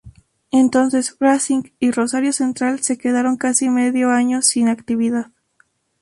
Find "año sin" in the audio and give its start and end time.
4.09-4.67